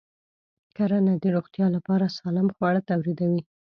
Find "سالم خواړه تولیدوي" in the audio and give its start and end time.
2.17-3.41